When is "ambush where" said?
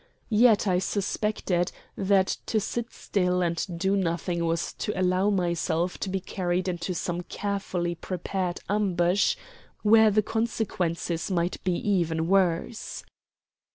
8.67-10.09